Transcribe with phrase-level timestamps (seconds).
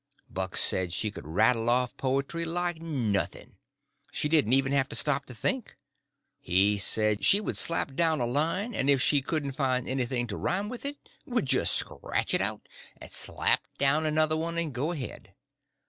[0.31, 3.57] Buck said she could rattle off poetry like nothing.
[4.11, 5.77] She didn't ever have to stop to think.
[6.39, 10.37] He said she would slap down a line, and if she couldn't find anything to
[10.37, 12.67] rhyme with it would just scratch it out
[12.99, 15.35] and slap down another one, and go ahead.